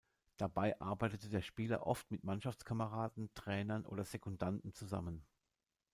[0.37, 5.23] Dabei arbeitete der Spieler oft mit Mannschaftskameraden, Trainern oder Sekundanten zusammen.